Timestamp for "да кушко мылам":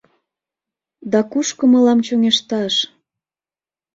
1.11-1.99